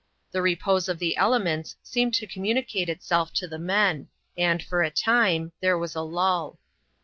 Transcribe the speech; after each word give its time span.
The 0.31 0.41
repose 0.41 0.89
of 0.89 0.97
the 0.97 1.15
elements 1.15 1.75
seemed 1.83 2.15
to 2.15 2.25
communicate 2.25 2.89
itself 2.89 3.31
to 3.33 3.47
the 3.47 3.59
men; 3.59 4.07
and, 4.35 4.63
for 4.63 4.81
a 4.81 4.89
time, 4.89 5.51
there 5.61 5.77
was 5.77 5.93
a 5.93 6.01
lull. 6.01 6.57